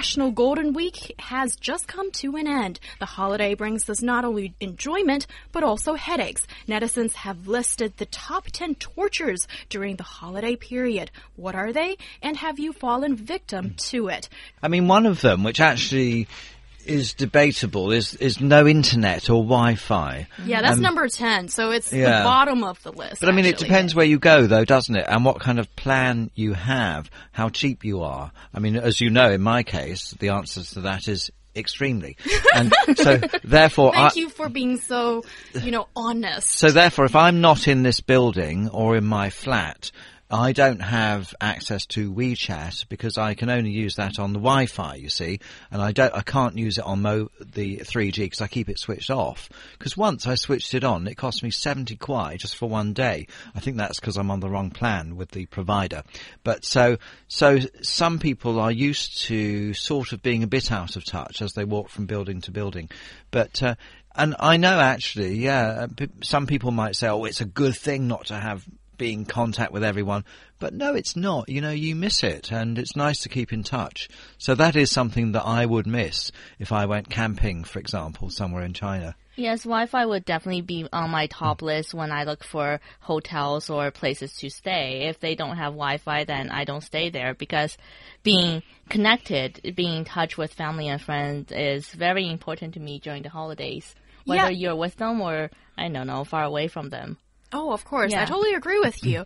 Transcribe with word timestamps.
National 0.00 0.30
Golden 0.30 0.72
Week 0.72 1.14
has 1.18 1.56
just 1.56 1.86
come 1.86 2.10
to 2.12 2.36
an 2.36 2.46
end. 2.46 2.80
The 3.00 3.04
holiday 3.04 3.52
brings 3.52 3.90
us 3.90 4.00
not 4.00 4.24
only 4.24 4.54
enjoyment, 4.58 5.26
but 5.52 5.62
also 5.62 5.92
headaches. 5.92 6.46
Netizens 6.66 7.12
have 7.12 7.46
listed 7.46 7.98
the 7.98 8.06
top 8.06 8.46
10 8.46 8.76
tortures 8.76 9.46
during 9.68 9.96
the 9.96 10.02
holiday 10.02 10.56
period. 10.56 11.10
What 11.36 11.54
are 11.54 11.70
they? 11.74 11.98
And 12.22 12.38
have 12.38 12.58
you 12.58 12.72
fallen 12.72 13.14
victim 13.14 13.74
to 13.90 14.08
it? 14.08 14.30
I 14.62 14.68
mean, 14.68 14.88
one 14.88 15.04
of 15.04 15.20
them, 15.20 15.44
which 15.44 15.60
actually 15.60 16.28
is 16.86 17.14
debatable, 17.14 17.92
is 17.92 18.14
is 18.14 18.40
no 18.40 18.66
internet 18.66 19.30
or 19.30 19.42
Wi-Fi. 19.42 20.26
Yeah, 20.44 20.62
that's 20.62 20.76
Um, 20.76 20.82
number 20.82 21.08
10, 21.08 21.48
so 21.48 21.70
it's 21.70 21.90
the 21.90 22.02
bottom 22.04 22.64
of 22.64 22.82
the 22.82 22.92
list. 22.92 23.20
But 23.20 23.28
I 23.28 23.32
mean, 23.32 23.44
it 23.46 23.58
depends 23.58 23.94
where 23.94 24.06
you 24.06 24.18
go, 24.18 24.46
though, 24.46 24.64
doesn't 24.64 24.96
it? 24.96 25.06
And 25.08 25.24
what 25.24 25.40
kind 25.40 25.58
of 25.58 25.74
plan 25.76 26.30
you 26.34 26.54
have, 26.54 27.10
how 27.32 27.48
cheap 27.48 27.84
you 27.84 28.02
are. 28.02 28.32
I 28.54 28.60
mean, 28.60 28.76
as 28.76 29.00
you 29.00 29.10
know, 29.10 29.30
in 29.30 29.42
my 29.42 29.62
case, 29.62 30.14
the 30.18 30.30
answer 30.30 30.62
to 30.62 30.80
that 30.82 31.08
is 31.08 31.30
extremely. 31.56 32.16
And 32.54 32.72
so, 32.96 33.16
therefore, 33.44 33.92
Thank 33.92 34.16
I, 34.16 34.20
you 34.20 34.28
for 34.28 34.48
being 34.48 34.76
so, 34.78 35.24
you 35.54 35.70
know, 35.70 35.88
honest. 35.96 36.50
So 36.50 36.70
therefore, 36.70 37.04
if 37.04 37.16
I'm 37.16 37.40
not 37.40 37.68
in 37.68 37.82
this 37.82 38.00
building 38.00 38.68
or 38.68 38.96
in 38.96 39.04
my 39.04 39.30
flat, 39.30 39.90
I 40.32 40.52
don't 40.52 40.80
have 40.80 41.34
access 41.40 41.86
to 41.86 42.12
WeChat 42.12 42.88
because 42.88 43.18
I 43.18 43.34
can 43.34 43.50
only 43.50 43.70
use 43.70 43.96
that 43.96 44.20
on 44.20 44.32
the 44.32 44.38
Wi-Fi, 44.38 44.94
you 44.94 45.08
see, 45.08 45.40
and 45.72 45.82
I 45.82 45.90
don't, 45.90 46.14
I 46.14 46.22
can't 46.22 46.56
use 46.56 46.78
it 46.78 46.84
on 46.84 47.02
mo- 47.02 47.30
the 47.40 47.78
3G 47.78 48.16
because 48.16 48.40
I 48.40 48.46
keep 48.46 48.68
it 48.68 48.78
switched 48.78 49.10
off. 49.10 49.48
Because 49.76 49.96
once 49.96 50.28
I 50.28 50.36
switched 50.36 50.72
it 50.74 50.84
on, 50.84 51.08
it 51.08 51.16
cost 51.16 51.42
me 51.42 51.50
70 51.50 51.96
kuai 51.96 52.38
just 52.38 52.54
for 52.54 52.68
one 52.68 52.92
day. 52.92 53.26
I 53.56 53.60
think 53.60 53.76
that's 53.76 53.98
because 53.98 54.16
I'm 54.16 54.30
on 54.30 54.38
the 54.38 54.48
wrong 54.48 54.70
plan 54.70 55.16
with 55.16 55.32
the 55.32 55.46
provider. 55.46 56.04
But 56.44 56.64
so, 56.64 56.98
so 57.26 57.58
some 57.82 58.20
people 58.20 58.60
are 58.60 58.70
used 58.70 59.22
to 59.24 59.74
sort 59.74 60.12
of 60.12 60.22
being 60.22 60.44
a 60.44 60.48
bit 60.48 60.70
out 60.70 60.94
of 60.94 61.04
touch 61.04 61.42
as 61.42 61.54
they 61.54 61.64
walk 61.64 61.88
from 61.88 62.06
building 62.06 62.40
to 62.42 62.52
building. 62.52 62.88
But, 63.32 63.60
uh, 63.64 63.74
and 64.14 64.36
I 64.38 64.58
know 64.58 64.78
actually, 64.78 65.38
yeah, 65.38 65.86
uh, 66.00 66.06
some 66.22 66.46
people 66.46 66.70
might 66.70 66.94
say, 66.94 67.08
oh, 67.08 67.24
it's 67.24 67.40
a 67.40 67.44
good 67.44 67.76
thing 67.76 68.06
not 68.06 68.26
to 68.26 68.34
have 68.34 68.64
be 69.00 69.12
in 69.12 69.24
contact 69.24 69.72
with 69.72 69.82
everyone. 69.82 70.24
But 70.60 70.74
no, 70.74 70.94
it's 70.94 71.16
not. 71.16 71.48
You 71.48 71.60
know, 71.60 71.70
you 71.70 71.96
miss 71.96 72.22
it 72.22 72.52
and 72.52 72.78
it's 72.78 72.94
nice 72.94 73.22
to 73.22 73.28
keep 73.28 73.52
in 73.52 73.64
touch. 73.64 74.08
So 74.38 74.54
that 74.54 74.76
is 74.76 74.92
something 74.92 75.32
that 75.32 75.44
I 75.44 75.66
would 75.66 75.86
miss 75.86 76.30
if 76.60 76.70
I 76.70 76.86
went 76.86 77.10
camping, 77.10 77.64
for 77.64 77.80
example, 77.80 78.30
somewhere 78.30 78.62
in 78.62 78.74
China. 78.74 79.16
Yes, 79.36 79.62
Wi-Fi 79.62 80.04
would 80.04 80.26
definitely 80.26 80.60
be 80.60 80.86
on 80.92 81.10
my 81.10 81.24
hmm. 81.24 81.30
top 81.30 81.62
list 81.62 81.94
when 81.94 82.12
I 82.12 82.24
look 82.24 82.44
for 82.44 82.80
hotels 83.00 83.70
or 83.70 83.90
places 83.90 84.34
to 84.36 84.50
stay. 84.50 85.08
If 85.08 85.18
they 85.18 85.34
don't 85.34 85.56
have 85.56 85.72
Wi-Fi, 85.72 86.24
then 86.24 86.50
I 86.50 86.64
don't 86.64 86.82
stay 86.82 87.08
there 87.08 87.34
because 87.34 87.78
being 88.22 88.62
connected, 88.90 89.74
being 89.74 89.96
in 89.96 90.04
touch 90.04 90.36
with 90.36 90.52
family 90.52 90.88
and 90.88 91.00
friends 91.00 91.52
is 91.52 91.88
very 91.88 92.28
important 92.28 92.74
to 92.74 92.80
me 92.80 92.98
during 92.98 93.22
the 93.22 93.30
holidays. 93.30 93.94
Whether 94.26 94.52
Yeah. 94.52 94.58
you're 94.60 94.76
with 94.76 94.96
them 94.96 95.22
or, 95.22 95.50
I 95.78 95.88
don't 95.88 96.06
know, 96.06 96.24
far 96.24 96.44
away 96.44 96.68
from 96.68 96.90
them. 96.90 97.16
Oh, 97.52 97.72
of 97.72 97.84
course. 97.84 98.14
I 98.14 98.24
totally 98.24 98.54
agree 98.54 98.78
with 98.78 98.96
mm. 99.00 99.10
you. 99.10 99.24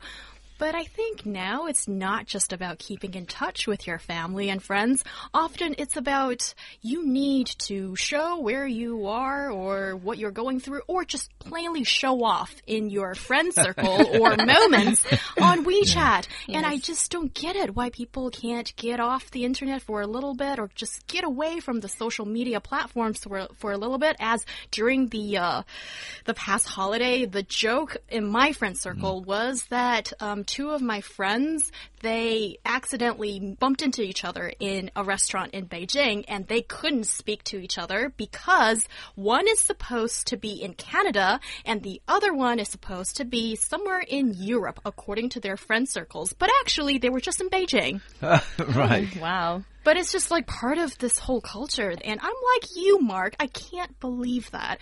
But 0.59 0.75
I 0.75 0.85
think 0.85 1.27
now 1.27 1.67
it's 1.67 1.89
not 1.89 2.27
just 2.27 2.53
about 2.53 2.79
keeping 2.79 3.15
in 3.15 3.27
touch 3.27 3.67
with 3.67 3.87
your 3.87 3.99
family 3.99 4.49
and 4.49 4.63
friends. 4.63 5.03
Often 5.33 5.75
it's 5.79 5.97
about 5.97 6.55
you 6.81 7.05
need 7.07 7.47
to 7.67 7.97
show 7.97 8.39
where 8.41 8.67
you 8.67 9.07
are 9.07 9.51
or 9.51 9.97
what 9.97 10.19
you're 10.19 10.31
going 10.31 10.61
through 10.61 10.83
or 10.87 11.05
just 11.05 11.37
plainly 11.39 11.83
show 11.83 12.23
off 12.23 12.55
in 12.67 12.89
your 12.89 13.15
friend 13.15 13.53
circle 13.55 14.23
or 14.23 14.37
moments 14.37 15.05
on 15.41 15.65
WeChat. 15.65 16.29
And 16.49 16.65
I 16.65 16.79
just 16.79 17.11
don't 17.11 17.35
get 17.35 17.57
it 17.57 17.75
why 17.75 17.91
people 17.91 18.31
can't 18.31 18.75
get 18.77 19.01
off 19.01 19.31
the 19.33 19.45
internet 19.45 19.83
for 19.83 20.03
a 20.03 20.07
little 20.07 20.35
bit 20.35 20.59
or 20.59 20.71
just 20.75 21.07
get 21.09 21.25
away 21.25 21.59
from 21.61 21.81
the 21.81 21.89
social 21.89 22.27
media 22.27 22.61
platforms 22.61 23.19
for, 23.19 23.49
for 23.57 23.73
a 23.73 23.77
little 23.77 23.99
bit 23.99 24.17
as 24.21 24.45
during 24.71 25.09
the 25.09 25.39
uh, 25.39 25.63
the 26.25 26.35
past 26.35 26.69
holiday, 26.69 27.25
the 27.25 27.43
joke 27.43 27.97
in 28.09 28.27
my 28.27 28.53
friend 28.53 28.79
circle 28.79 29.23
was 29.23 29.65
that 29.65 30.13
um, 30.21 30.44
two 30.47 30.71
of 30.71 30.83
my 30.83 31.01
friends 31.01 31.71
they 32.01 32.59
accidentally 32.67 33.57
bumped 33.59 33.81
into 33.81 34.03
each 34.03 34.25
other 34.25 34.53
in 34.61 34.91
a 34.95 35.03
restaurant 35.03 35.55
in 35.55 35.67
Beijing, 35.67 36.25
and 36.29 36.47
they 36.47 36.61
couldn't 36.61 37.05
speak 37.05 37.43
to 37.45 37.59
each 37.59 37.79
other 37.79 38.13
because 38.17 38.87
one 39.15 39.49
is 39.49 39.59
supposed 39.59 40.27
to 40.27 40.37
be 40.37 40.63
in 40.63 40.75
Canada 40.75 41.41
and 41.65 41.83
the 41.83 42.03
other 42.07 42.35
one 42.35 42.59
is 42.59 42.69
supposed 42.69 43.17
to 43.17 43.25
be 43.25 43.57
somewhere 43.57 44.01
in 44.01 44.35
Europe, 44.35 44.81
according 44.85 45.31
to 45.31 45.41
their 45.41 45.57
friend 45.57 45.89
circles. 45.89 46.35
But 46.35 46.51
actually, 46.61 46.99
they 46.99 47.09
were 47.09 47.21
just 47.21 47.41
in 47.41 47.49
Beijing. 47.49 48.01
right. 48.23 49.09
Mm, 49.09 49.21
wow. 49.21 49.65
But 49.83 49.97
it's 49.97 50.13
just 50.13 50.31
like 50.31 50.47
part 50.47 50.79
of 50.79 50.97
this 50.99 51.19
whole 51.19 51.41
culture. 51.41 51.91
And 51.91 52.21
I'm 52.21 52.35
like 52.55 52.77
you, 52.77 53.01
Mark. 53.01 53.35
I 53.39 53.47
can't 53.47 53.99
believe 54.01 54.51
that. 54.51 54.79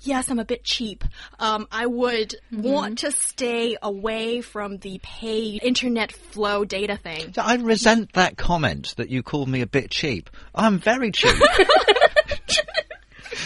Yes, 0.00 0.30
I'm 0.30 0.38
a 0.38 0.44
bit 0.44 0.64
cheap. 0.64 1.04
Um, 1.38 1.66
I 1.70 1.86
would 1.86 2.34
want 2.52 2.98
to 2.98 3.12
stay 3.12 3.76
away 3.82 4.40
from 4.40 4.78
the 4.78 5.00
paid 5.02 5.62
internet 5.62 6.12
flow 6.12 6.64
data 6.64 6.96
thing. 6.96 7.34
I 7.38 7.56
resent 7.56 8.12
that 8.14 8.36
comment 8.36 8.94
that 8.96 9.08
you 9.08 9.22
called 9.22 9.48
me 9.48 9.60
a 9.60 9.66
bit 9.66 9.90
cheap. 9.90 10.30
I'm 10.54 10.78
very 10.78 11.10
cheap. 11.10 11.34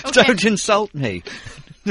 Don't 0.12 0.44
insult 0.44 0.94
me. 0.94 1.22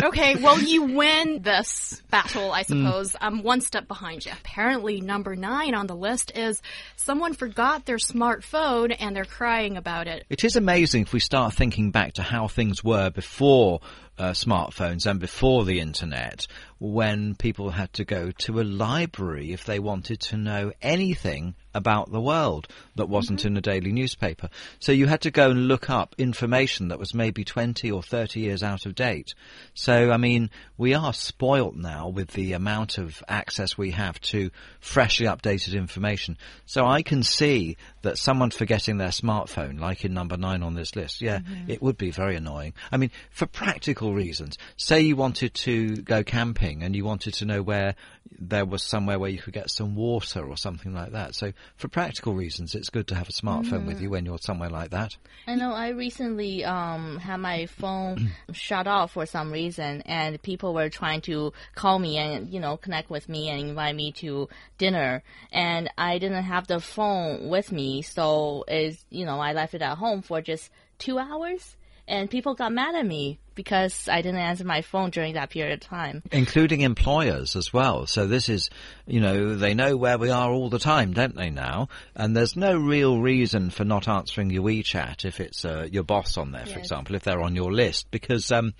okay, 0.04 0.36
well, 0.36 0.60
you 0.60 0.84
win 0.84 1.42
this 1.42 2.02
battle, 2.10 2.52
I 2.52 2.64
suppose. 2.64 3.16
I'm 3.20 3.44
one 3.44 3.62
step 3.62 3.88
behind 3.88 4.26
you. 4.26 4.32
Apparently, 4.32 5.02
number 5.02 5.36
nine 5.36 5.74
on 5.74 5.88
the 5.88 5.96
list 5.96 6.32
is 6.36 6.62
someone 6.96 7.34
forgot 7.34 7.86
their 7.86 7.98
smartphone 7.98 8.96
and 9.00 9.16
they're 9.16 9.26
crying 9.26 9.78
about 9.78 10.08
it. 10.08 10.26
It 10.30 10.44
is 10.44 10.56
amazing 10.56 11.04
if 11.04 11.14
we 11.14 11.20
start 11.20 11.54
thinking 11.54 11.92
back 11.92 12.14
to 12.14 12.22
how 12.22 12.48
things 12.48 12.84
were 12.84 13.10
before 13.10 13.80
uh, 14.18 14.32
smartphones 14.32 15.06
and 15.06 15.20
before 15.20 15.66
the 15.66 15.80
internet, 15.80 16.48
when 16.80 17.36
people 17.36 17.72
had 17.72 17.92
to 17.94 18.06
go 18.06 18.32
to 18.32 18.60
a 18.60 18.64
library 18.64 19.52
if 19.52 19.66
they 19.66 19.80
wanted 19.80 20.20
to 20.20 20.38
know 20.38 20.72
anything 20.82 21.56
about 21.74 22.12
the 22.12 22.20
world 22.20 22.68
that 22.96 23.08
wasn't 23.08 23.46
in 23.46 23.56
a 23.56 23.62
daily 23.62 23.92
newspaper. 23.92 24.50
So 24.80 24.92
you 24.92 25.06
had 25.06 25.22
to 25.22 25.32
go 25.32 25.52
and 25.52 25.68
look 25.68 25.90
up 25.90 26.16
information 26.18 26.88
that 26.88 26.98
was 26.98 27.14
maybe 27.14 27.44
20 27.44 27.92
or 27.92 28.02
30 28.02 28.40
years 28.40 28.64
out 28.64 28.86
of 28.88 28.96
date. 28.96 29.36
So, 29.76 30.12
I 30.12 30.18
mean, 30.18 30.50
we 30.78 30.96
are 30.96 31.14
spoilt 31.14 31.76
now 31.76 32.10
with 32.10 32.30
the 32.30 32.54
amount 32.54 32.98
of 32.98 33.24
access 33.28 33.78
we 33.78 33.92
have 33.92 34.20
to 34.22 34.50
freshly 34.80 35.28
updated 35.28 35.76
information. 35.76 36.38
So 36.66 36.86
I 36.86 37.04
can 37.04 37.22
see 37.22 37.78
that 38.02 38.18
someone 38.18 38.50
forgetting 38.50 38.98
their 38.98 39.10
smartphone, 39.10 39.80
like 39.80 40.04
in 40.04 40.14
number 40.16 40.38
nine 40.38 40.64
on 40.64 40.74
this 40.74 40.96
list, 40.96 41.22
yeah, 41.22 41.42
it 41.68 41.82
would 41.82 41.98
be 41.98 42.10
very 42.10 42.36
annoying. 42.36 42.74
I 42.92 42.98
mean, 42.98 43.12
for 43.30 43.46
practical 43.46 44.07
reasons, 44.14 44.58
say 44.78 45.02
you 45.02 45.16
wanted 45.16 45.54
to 45.54 45.98
go 45.98 46.24
camping 46.24 46.84
and 46.84 46.96
you 46.96 47.06
wanted 47.06 47.34
to 47.36 47.46
know 47.46 47.62
where 47.62 47.96
there 48.40 48.66
was 48.66 48.84
somewhere 48.84 49.18
where 49.18 49.30
you 49.30 49.40
could 49.40 49.54
get 49.54 49.70
some 49.70 49.96
water 49.96 50.46
or 50.46 50.58
something 50.58 50.94
like 50.94 51.12
that. 51.12 51.34
So 51.36 51.54
for 51.76 51.88
practical 51.88 52.34
reasons, 52.34 52.76
it's 52.76 52.90
good 52.90 53.08
to 53.08 53.16
have 53.16 53.30
a 53.30 53.32
smartphone 53.32 53.86
with 53.86 54.02
you 54.02 54.10
when 54.10 54.26
you're 54.26 54.38
somewhere 54.38 54.70
like 54.70 54.92
that. 54.92 55.16
I 55.48 55.56
know 55.56 55.72
I 55.72 55.90
recently 55.90 56.64
um 56.66 57.18
had 57.18 57.38
my 57.38 57.66
phone 57.66 58.32
shut 58.52 58.88
off 58.88 59.14
for 59.14 59.26
some 59.26 59.52
reason 59.52 60.02
and 60.06 60.42
people 60.42 60.74
were 60.74 60.90
trying 60.90 61.22
to 61.22 61.54
call 61.76 62.00
me 62.00 62.18
and 62.18 62.54
you 62.54 62.60
know 62.60 62.78
connect 62.78 63.10
with 63.10 63.30
me 63.30 63.50
and 63.50 63.70
invite 63.70 63.96
me 63.96 64.12
to 64.14 64.50
dinner 64.78 65.24
and 65.52 65.90
I 65.98 66.20
didn't 66.20 66.44
have 66.44 66.68
the 66.68 66.80
phone 66.80 67.50
with 67.50 67.72
me 67.72 68.02
so 68.02 68.66
is 68.68 69.04
you 69.10 69.26
know 69.26 69.40
I 69.40 69.54
left 69.54 69.74
it 69.74 69.82
at 69.82 69.98
home 69.98 70.22
for 70.22 70.42
just 70.42 70.70
2 71.00 71.18
hours 71.18 71.76
and 72.08 72.30
people 72.30 72.56
got 72.56 72.72
mad 72.72 72.96
at 72.96 73.06
me 73.06 73.40
because 73.56 74.08
I 74.08 74.22
didn't 74.22 74.40
answer 74.40 74.64
my 74.64 74.82
phone 74.82 75.10
during 75.10 75.34
that 75.34 75.50
period 75.50 75.74
of 75.74 75.80
time. 75.80 76.22
including 76.32 76.82
employers 76.82 77.56
as 77.56 77.74
well. 77.74 78.06
So 78.06 78.28
this 78.28 78.50
is, 78.50 78.70
you 79.08 79.20
know, 79.20 79.56
they 79.56 79.74
know 79.74 79.98
where 79.98 80.18
we 80.20 80.30
are 80.30 80.52
all 80.52 80.70
the 80.70 80.78
time, 80.80 81.14
don't 81.14 81.36
they 81.36 81.50
now? 81.50 81.90
And 82.16 82.36
there's 82.38 82.56
no 82.56 82.78
real 82.78 83.20
reason 83.20 83.72
for 83.72 83.84
not 83.84 84.08
answering 84.08 84.52
your 84.52 84.64
WeChat 84.64 85.26
if 85.26 85.40
it's 85.40 85.66
uh, 85.66 85.88
your 85.92 86.04
boss 86.04 86.38
on 86.38 86.52
there, 86.52 86.66
for 86.66 86.70
Yes. 86.70 86.78
example, 86.80 87.16
if 87.16 87.24
they're 87.24 87.42
on 87.42 87.56
your 87.56 87.72
list, 87.74 88.12
because 88.12 88.52
um, 88.52 88.74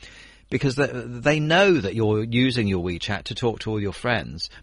because 0.50 0.76
they, 0.76 0.88
they 0.88 1.40
know 1.40 1.74
that 1.74 1.96
you're 1.96 2.24
using 2.24 2.68
your 2.68 2.84
WeChat 2.84 3.24
to 3.24 3.36
talk 3.36 3.60
to 3.60 3.72
all 3.72 3.80
your 3.80 3.94
friends. 3.94 4.50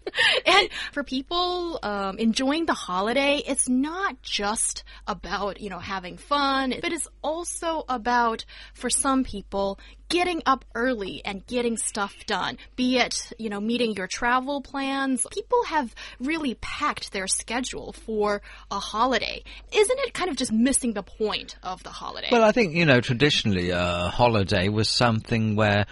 And 0.47 0.69
for 0.91 1.03
people 1.03 1.79
um, 1.83 2.17
enjoying 2.17 2.65
the 2.65 2.73
holiday, 2.73 3.41
it's 3.45 3.67
not 3.67 4.21
just 4.21 4.83
about 5.07 5.59
you 5.59 5.69
know 5.69 5.79
having 5.79 6.17
fun, 6.17 6.73
but 6.81 6.93
it's 6.93 7.07
also 7.23 7.83
about 7.89 8.45
for 8.73 8.89
some 8.89 9.23
people 9.23 9.79
getting 10.09 10.41
up 10.45 10.65
early 10.75 11.21
and 11.25 11.45
getting 11.47 11.77
stuff 11.77 12.13
done, 12.25 12.57
be 12.75 12.97
it, 12.97 13.33
you 13.37 13.49
know, 13.49 13.59
meeting 13.59 13.93
your 13.95 14.07
travel 14.07 14.61
plans. 14.61 15.25
People 15.31 15.63
have 15.65 15.93
really 16.19 16.55
packed 16.55 17.11
their 17.11 17.27
schedule 17.27 17.93
for 17.93 18.41
a 18.71 18.79
holiday. 18.79 19.43
Isn't 19.73 19.99
it 19.99 20.13
kind 20.13 20.29
of 20.29 20.35
just 20.35 20.51
missing 20.51 20.93
the 20.93 21.03
point 21.03 21.57
of 21.63 21.83
the 21.83 21.89
holiday? 21.89 22.29
Well, 22.31 22.43
I 22.43 22.51
think, 22.51 22.75
you 22.75 22.85
know, 22.85 23.01
traditionally 23.01 23.71
a 23.71 24.09
holiday 24.13 24.69
was 24.69 24.89
something 24.89 25.55
where 25.55 25.85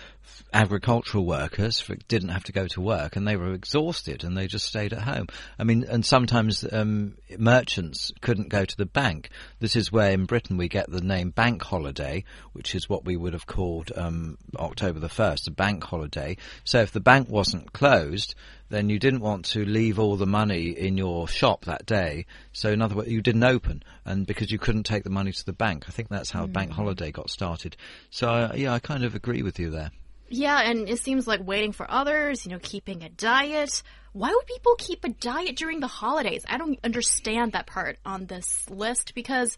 agricultural 0.53 1.25
workers 1.25 1.83
didn't 2.07 2.29
have 2.29 2.43
to 2.43 2.51
go 2.51 2.67
to 2.67 2.81
work 2.81 3.15
and 3.15 3.27
they 3.27 3.35
were 3.35 3.53
exhausted 3.53 4.23
and 4.23 4.37
they 4.37 4.47
just 4.47 4.65
stayed 4.65 4.93
at 4.93 5.01
home. 5.01 5.27
I 5.57 5.63
mean, 5.63 5.83
and 5.83 6.05
sometimes 6.05 6.65
um, 6.71 7.15
merchants 7.37 8.11
couldn't 8.21 8.49
go 8.49 8.63
to 8.63 8.77
the 8.77 8.85
bank. 8.85 9.29
This 9.59 9.75
is 9.75 9.91
where 9.91 10.11
in 10.11 10.25
Britain 10.25 10.57
we 10.57 10.67
get 10.67 10.89
the 10.89 11.01
name 11.01 11.31
bank 11.31 11.61
holiday, 11.63 12.23
which 12.53 12.75
is 12.75 12.87
what 12.87 13.05
we 13.05 13.17
would 13.17 13.33
have 13.33 13.47
called 13.47 13.91
um, 13.95 14.37
October 14.57 14.99
the 14.99 15.07
1st, 15.07 15.47
a 15.47 15.51
bank 15.51 15.83
holiday. 15.83 16.37
So 16.63 16.81
if 16.81 16.91
the 16.91 16.99
bank 16.99 17.29
wasn't 17.29 17.73
closed, 17.73 18.35
then 18.69 18.89
you 18.89 18.97
didn't 18.99 19.19
want 19.19 19.45
to 19.45 19.65
leave 19.65 19.99
all 19.99 20.15
the 20.15 20.25
money 20.25 20.69
in 20.69 20.97
your 20.97 21.27
shop 21.27 21.65
that 21.65 21.85
day. 21.85 22.25
So 22.53 22.71
in 22.71 22.81
other 22.81 22.95
words, 22.95 23.09
you 23.09 23.21
didn't 23.21 23.43
open, 23.43 23.83
and 24.05 24.25
because 24.25 24.51
you 24.51 24.57
couldn't 24.57 24.83
take 24.83 25.03
the 25.03 25.09
money 25.09 25.31
to 25.31 25.45
the 25.45 25.53
bank, 25.53 25.85
I 25.87 25.91
think 25.91 26.09
that's 26.09 26.31
how 26.31 26.47
mm. 26.47 26.53
bank 26.53 26.71
holiday 26.71 27.11
got 27.11 27.29
started. 27.29 27.77
So 28.09 28.29
uh, 28.29 28.53
yeah, 28.55 28.73
I 28.73 28.79
kind 28.79 29.03
of 29.03 29.13
agree 29.13 29.43
with 29.43 29.59
you 29.59 29.69
there. 29.69 29.91
Yeah, 30.35 30.61
and 30.61 30.89
it 30.89 30.97
seems 30.97 31.27
like 31.27 31.45
waiting 31.45 31.73
for 31.73 31.85
others, 31.89 32.43
you 32.43 32.51
know, 32.51 32.59
keeping 32.59 33.03
a 33.03 33.09
diet. 33.09 33.83
Why 34.13 34.29
would 34.29 34.47
people 34.47 34.73
keep 34.79 35.03
a 35.03 35.09
diet 35.09 35.55
during 35.55 35.79
the 35.79 35.85
holidays? 35.87 36.43
I 36.49 36.57
don't 36.57 36.79
understand 36.83 37.51
that 37.51 37.67
part 37.67 37.99
on 38.03 38.25
this 38.25 38.67
list 38.67 39.13
because 39.13 39.55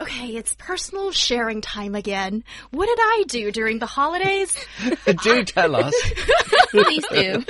Okay, 0.00 0.28
it's 0.28 0.54
personal 0.54 1.10
sharing 1.10 1.60
time 1.60 1.94
again. 1.94 2.42
What 2.70 2.86
did 2.86 2.98
I 2.98 3.24
do 3.26 3.52
during 3.52 3.80
the 3.80 3.86
holidays? 3.86 4.56
do 5.22 5.44
tell 5.44 5.76
us. 5.76 5.94
Please 6.70 7.04
do. 7.10 7.44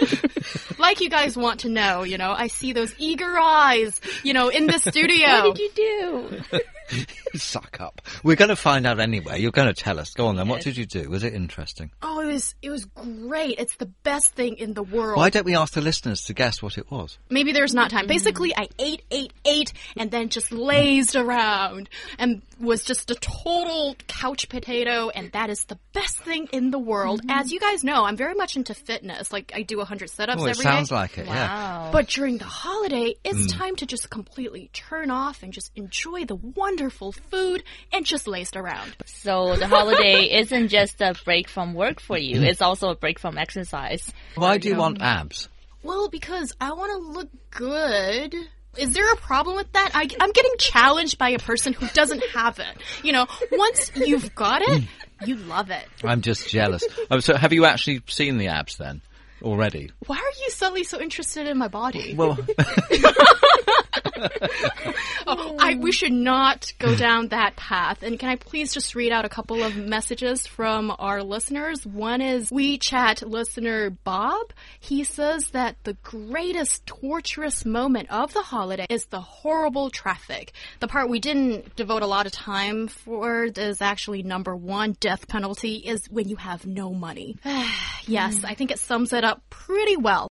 like 0.77 1.01
you 1.01 1.09
guys 1.11 1.37
want 1.37 1.61
to 1.61 1.69
know, 1.69 2.03
you 2.03 2.19
know, 2.19 2.33
I 2.33 2.49
see 2.49 2.73
those 2.73 2.93
eager 2.99 3.39
eyes, 3.39 4.01
you 4.25 4.33
know, 4.33 4.49
in 4.49 4.67
the 4.67 4.79
studio. 4.91 5.29
what 5.29 5.55
did 5.55 5.59
you 5.61 5.71
do? 5.77 6.61
Suck 7.35 7.81
up. 7.81 8.03
We're 8.23 8.37
going 8.37 8.49
to 8.49 8.57
find 8.57 8.87
out 8.87 9.01
anyway. 9.01 9.41
You're 9.41 9.51
going 9.51 9.69
to 9.69 9.75
tell 9.75 9.99
us. 9.99 10.15
Go 10.15 10.27
on 10.27 10.37
then. 10.37 10.49
What 10.49 10.63
did 10.63 10.77
you 10.77 10.87
do? 10.87 11.09
Was 11.11 11.25
it 11.25 11.35
interesting? 11.35 11.91
Oh, 12.03 12.21
it 12.21 12.27
was. 12.27 12.55
It 12.63 12.71
was 12.71 12.85
great. 12.85 13.59
It's 13.59 13.77
the 13.77 13.87
best 13.87 14.35
thing 14.35 14.57
in 14.57 14.75
the 14.75 14.83
world. 14.83 15.17
Why 15.17 15.31
don't 15.31 15.45
we 15.47 15.57
ask 15.57 15.75
the 15.75 15.81
listeners 15.81 16.23
to 16.23 16.35
guess 16.35 16.63
what 16.63 16.79
it 16.79 16.91
was? 16.91 17.19
Maybe 17.29 17.53
there's 17.53 17.75
not 17.75 17.91
time. 17.91 18.03
Mm-hmm. 18.03 18.09
Basically, 18.09 18.57
I 18.57 18.69
ate, 18.79 19.03
ate, 19.11 19.33
ate, 19.45 19.73
and 19.97 20.11
then 20.11 20.29
just 20.29 20.53
lazed 20.53 21.17
around 21.17 21.89
and 22.19 22.43
was 22.61 22.85
just 22.85 23.11
a 23.11 23.15
total 23.15 23.97
couch 24.07 24.49
potato. 24.49 25.09
And 25.11 25.33
that 25.33 25.51
is 25.51 25.65
the 25.65 25.79
best 25.93 26.19
thing 26.19 26.49
in 26.53 26.71
the 26.71 26.79
world. 26.79 27.23
Mm 27.23 27.31
-hmm. 27.31 27.41
As 27.41 27.51
you 27.53 27.61
guys 27.61 27.81
know, 27.81 28.07
I'm 28.07 28.17
very 28.17 28.35
much 28.35 28.57
into 28.57 28.75
fitness. 28.75 29.33
Like 29.33 29.53
I 29.59 29.62
do 29.62 29.79
100 29.79 30.11
setups 30.11 30.41
oh, 30.41 30.47
it 30.47 30.51
every 30.51 30.65
sounds 30.65 30.91
like 30.91 31.21
it. 31.21 31.27
Wow. 31.27 31.35
Yeah. 31.35 31.93
But 31.93 32.09
during 32.17 32.39
the 32.39 32.51
holiday, 32.65 33.15
it's 33.25 33.47
mm. 33.47 33.59
time 33.59 33.77
to 33.77 33.87
just 33.87 34.09
completely 34.11 34.71
turn 34.89 35.11
off 35.11 35.43
and 35.43 35.53
just 35.53 35.71
enjoy 35.75 36.25
the 36.27 36.39
wonderful 36.57 36.91
wonderful 36.91 37.12
food 37.12 37.62
and 37.93 38.05
just 38.07 38.27
laced 38.27 38.57
around. 38.57 38.95
So 39.06 39.56
the 39.56 39.67
holiday 39.67 40.25
isn't 40.41 40.69
just 40.69 41.01
a 41.01 41.15
break 41.25 41.49
from 41.49 41.75
work 41.75 42.01
for 42.01 42.19
you, 42.19 42.43
it's 42.43 42.63
also 42.63 42.91
a 42.91 42.97
break 42.97 43.19
from 43.19 43.39
exercise. 43.39 44.13
Why 44.35 44.59
do 44.59 44.69
you 44.69 44.77
want 44.77 45.01
abs? 45.01 45.49
Well, 45.83 46.09
because 46.09 46.53
I 46.61 46.73
want 46.73 46.93
to 46.93 46.99
look 46.99 47.29
good. 47.51 48.35
Is 48.76 48.93
there 48.93 49.12
a 49.12 49.17
problem 49.17 49.56
with 49.56 49.72
that? 49.72 49.90
I, 49.94 50.02
am 50.20 50.32
getting 50.32 50.52
challenged 50.58 51.19
by 51.19 51.31
a 51.31 51.38
person 51.38 51.72
who 51.72 51.87
doesn't 51.88 52.25
have 52.34 52.58
it. 52.58 52.76
You 53.02 53.12
know, 53.12 53.26
once 53.50 53.90
you've 53.96 54.34
got 54.34 54.62
it, 54.62 54.84
you 55.26 55.37
love 55.37 55.70
it. 55.70 55.84
I'm 56.05 56.20
just 56.20 56.49
jealous. 56.49 56.84
Oh, 57.11 57.19
so, 57.19 57.37
have 57.37 57.52
you 57.52 57.64
actually 57.64 58.02
seen 58.06 58.38
the 58.38 58.49
abs 58.49 58.76
then? 58.76 59.02
Already. 59.43 59.90
Why 60.06 60.17
are 60.17 60.43
you 60.44 60.50
suddenly 60.50 60.84
so 60.84 61.00
interested 61.00 61.46
in 61.46 61.56
my 61.56 61.69
body? 61.69 62.14
Well, 62.14 62.37
we 65.91 65.95
should 65.95 66.13
not 66.13 66.73
go 66.79 66.95
down 67.07 67.27
that 67.29 67.57
path. 67.57 68.05
And 68.05 68.17
can 68.17 68.29
I 68.29 68.37
please 68.37 68.73
just 68.73 68.95
read 68.95 69.11
out 69.11 69.25
a 69.25 69.29
couple 69.29 69.65
of 69.65 69.75
messages 69.75 70.47
from 70.47 70.95
our 70.97 71.21
listeners? 71.21 71.85
One 71.85 72.21
is 72.21 72.49
WeChat 72.51 73.29
listener 73.29 73.91
Bob. 73.91 74.53
He 74.79 75.03
says 75.03 75.51
that 75.51 75.83
the 75.83 75.95
greatest 75.95 76.87
torturous 76.87 77.65
moment 77.65 78.09
of 78.09 78.33
the 78.33 78.43
holiday 78.43 78.87
is 78.89 79.07
the 79.07 79.21
horrible 79.21 79.91
traffic. 79.91 80.53
The 80.79 80.87
part 80.87 81.11
we 81.11 81.19
didn't 81.19 81.75
devote 81.75 82.03
a 82.03 82.07
lot 82.07 82.27
of 82.27 82.31
time 82.31 82.87
for 82.87 83.47
is 83.47 83.83
actually 83.83 84.23
number 84.23 84.55
one 84.55 84.93
death 85.01 85.27
penalty 85.27 85.75
is 85.75 86.07
when 86.09 86.29
you 86.29 86.37
have 86.37 86.67
no 86.67 86.95
money. 86.95 87.37
yes, 88.07 88.45
I 88.45 88.55
think 88.55 88.71
it 88.71 88.79
sums 88.79 89.13
it 89.13 89.25
up 89.25 89.43
pretty 89.51 89.97
well. 89.97 90.29